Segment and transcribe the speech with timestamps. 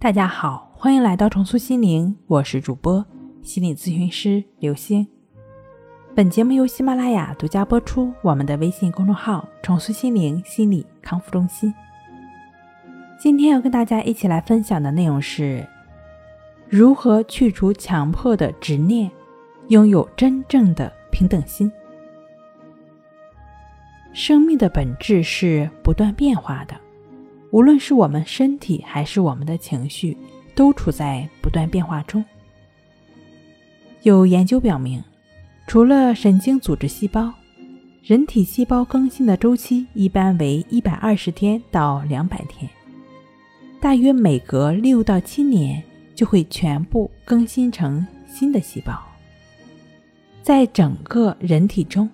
[0.00, 3.04] 大家好，欢迎来到重塑心灵，我是主播
[3.42, 5.06] 心理咨询师刘星。
[6.14, 8.10] 本节目由喜马拉雅独家播出。
[8.22, 11.74] 我们的微信公众号“重塑心灵心理康复中心”。
[13.20, 15.68] 今天要跟大家一起来分享的内容是：
[16.66, 19.10] 如何去除强迫的执念，
[19.68, 21.70] 拥有真正的平等心。
[24.14, 26.74] 生命的本质是不断变化的。
[27.50, 30.16] 无论是我们身体还是我们的情绪，
[30.54, 32.24] 都处在不断变化中。
[34.02, 35.02] 有研究表明，
[35.66, 37.32] 除了神经组织细胞，
[38.04, 42.70] 人体细胞更新的周期一般为一百二十天到两百天，
[43.80, 45.82] 大约每隔六到七年
[46.14, 48.96] 就会全部更新成新的细胞。
[50.40, 52.08] 在整个人体中，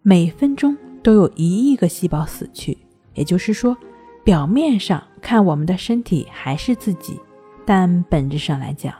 [0.00, 2.78] 每分钟都有一亿个细胞死去，
[3.14, 3.76] 也就是说。
[4.24, 7.18] 表面上看，我们的身体还是自己，
[7.66, 8.94] 但本质上来讲，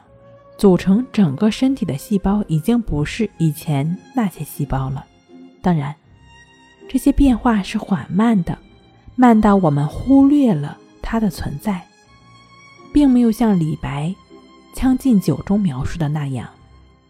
[0.59, 5.05] 组成整个身体的细胞已经不是以前那些细胞了。
[5.61, 5.95] 当然，
[6.89, 8.59] 这些变化是缓慢的，
[9.15, 11.87] 慢到我们忽略了它的存在，
[12.93, 14.09] 并没有像李白
[14.75, 16.49] 《将进酒》中描述的那样：“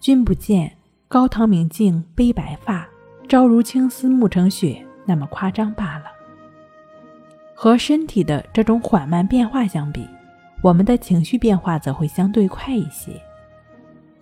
[0.00, 0.76] 君不见，
[1.08, 2.86] 高堂明镜悲白发，
[3.26, 6.01] 朝如青丝暮成雪”那么夸张罢了。
[7.62, 10.04] 和身体的这种缓慢变化相比，
[10.62, 13.12] 我们的情绪变化则会相对快一些。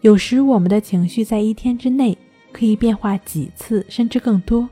[0.03, 2.15] 有时，我们的情绪在一天之内
[2.53, 4.69] 可以变化几次，甚至更多，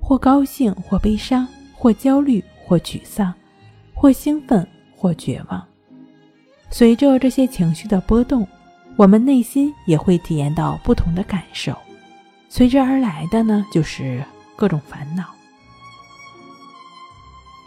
[0.00, 3.32] 或高兴，或悲伤，或焦虑，或沮丧，
[3.94, 5.64] 或兴奋，或绝望。
[6.70, 8.44] 随着这些情绪的波动，
[8.96, 11.72] 我们内心也会体验到不同的感受，
[12.48, 14.20] 随之而来的呢，就是
[14.56, 15.37] 各种烦恼。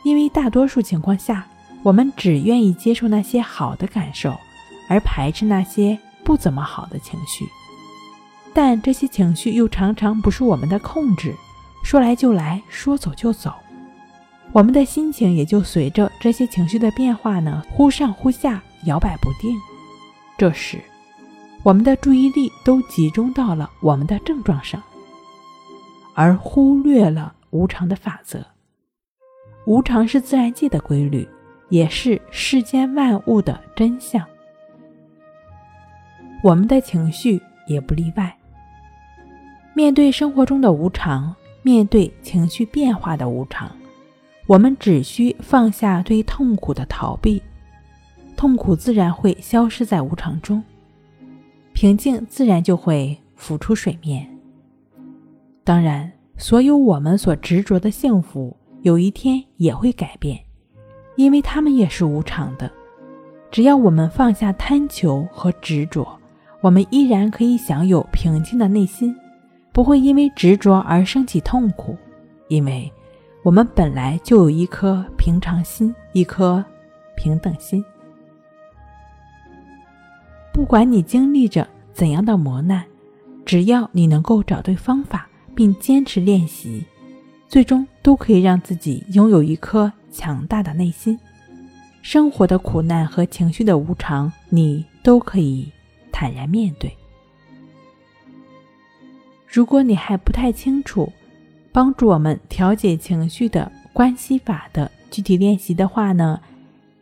[0.04, 1.46] 因为大多数情况下，
[1.84, 4.36] 我们只愿意接受那些好的感受，
[4.88, 7.46] 而排斥那些不怎么好的情绪。
[8.54, 11.34] 但这些情绪又常常不是我们的控制，
[11.84, 13.54] 说来就来，说走就走。
[14.52, 19.58] 我们的心情也就随着这些情绪的变化呢，忽上忽下，摇摆不定。
[20.38, 20.82] 这时，
[21.64, 24.84] 我们的注意力都集中到了我们的症状上，
[26.14, 28.46] 而忽略了无常的法则。
[29.66, 31.28] 无常是自然界的规律，
[31.70, 34.26] 也是世间万物的真相。
[36.44, 38.36] 我们的情绪也不例外。
[39.74, 43.72] 面对生活中的无常，面对情绪变化的无常，
[44.48, 47.42] 我们只需放下对痛苦的逃避，
[48.36, 50.62] 痛苦自然会消失在无常中，
[51.72, 54.28] 平静自然就会浮出水面。
[55.64, 58.58] 当然，所有我们所执着的幸福。
[58.84, 60.40] 有一天也会改变，
[61.16, 62.72] 因为他们也是无常的。
[63.52, 66.08] 只要我们放下贪求和执着，
[66.62, 69.16] 我们依然可以享有平静的内心，
[69.72, 71.96] 不会因为执着而升起痛苦。
[72.48, 72.92] 因为
[73.44, 76.64] 我们本来就有一颗平常心，一颗
[77.16, 77.84] 平等心。
[80.52, 82.84] 不管你经历着怎样的磨难，
[83.46, 86.84] 只要你能够找对方法，并坚持练习。
[87.52, 91.20] 最终都可以让自己拥有一颗强大的内心，
[92.02, 95.70] 生活的苦难和情绪的无常，你都可以
[96.14, 96.90] 坦然面对。
[99.46, 101.12] 如果你还不太清楚
[101.74, 106.40] 帮助我们调节情绪的关系法的具体练习的话呢，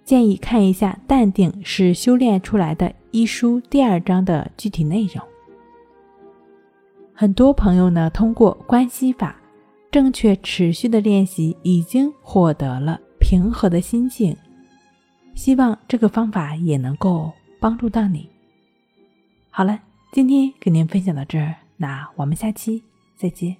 [0.03, 5.23] 建议看一下《淡定是修炼出来的》一书第二章的具体内容。
[7.13, 9.38] 很多朋友呢，通过关系法。
[9.91, 14.35] 正确持续的练习已经获得了平和的心境，
[15.33, 18.29] 希望这个方法也能够帮助到你。
[19.49, 19.79] 好了，
[20.11, 22.83] 今天给您分享到这儿，那我们下期
[23.15, 23.55] 再见。